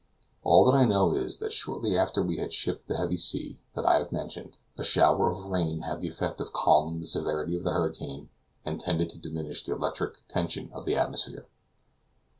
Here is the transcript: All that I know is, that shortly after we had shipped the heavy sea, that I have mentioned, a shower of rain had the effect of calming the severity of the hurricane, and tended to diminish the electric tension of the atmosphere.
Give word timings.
All 0.43 0.65
that 0.65 0.75
I 0.75 0.85
know 0.85 1.13
is, 1.13 1.37
that 1.37 1.51
shortly 1.53 1.95
after 1.95 2.23
we 2.23 2.37
had 2.37 2.51
shipped 2.51 2.87
the 2.87 2.97
heavy 2.97 3.17
sea, 3.17 3.59
that 3.75 3.85
I 3.85 3.99
have 3.99 4.11
mentioned, 4.11 4.57
a 4.75 4.83
shower 4.83 5.29
of 5.29 5.43
rain 5.45 5.81
had 5.81 6.01
the 6.01 6.07
effect 6.07 6.41
of 6.41 6.51
calming 6.51 7.01
the 7.01 7.05
severity 7.05 7.55
of 7.55 7.63
the 7.63 7.71
hurricane, 7.71 8.29
and 8.65 8.81
tended 8.81 9.11
to 9.11 9.19
diminish 9.19 9.63
the 9.63 9.73
electric 9.73 10.27
tension 10.27 10.71
of 10.73 10.85
the 10.85 10.95
atmosphere. 10.95 11.45